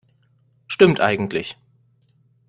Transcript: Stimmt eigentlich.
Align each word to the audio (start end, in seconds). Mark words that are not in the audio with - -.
Stimmt 0.65 0.99
eigentlich. 0.99 1.59